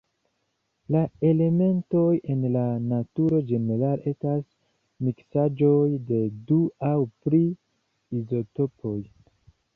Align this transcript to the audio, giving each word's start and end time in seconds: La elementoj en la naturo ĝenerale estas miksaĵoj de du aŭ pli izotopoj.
La 0.93 1.01
elementoj 1.31 2.13
en 2.35 2.41
la 2.55 2.63
naturo 2.93 3.41
ĝenerale 3.51 4.07
estas 4.13 4.41
miksaĵoj 5.09 5.85
de 6.09 6.23
du 6.51 6.59
aŭ 6.91 6.97
pli 7.29 7.45
izotopoj. 8.23 8.99